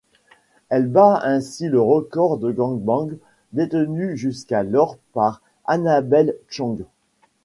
Elle 0.69 0.87
bat 0.87 1.19
ainsi 1.21 1.67
le 1.67 1.79
record 1.79 2.39
de 2.39 2.51
gang 2.51 2.79
bang 2.79 3.19
détenu 3.53 4.17
jusqu'alors 4.17 4.97
par 5.13 5.43
Annabel 5.67 6.35
Chong. 6.49 6.85